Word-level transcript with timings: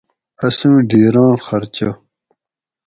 اسوں 0.45 0.75
ڈیراں 0.89 1.33
خرچہ 1.45 1.89